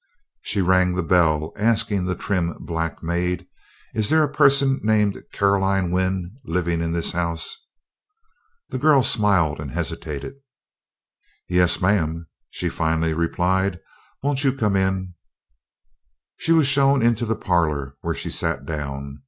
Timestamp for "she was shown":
16.37-17.03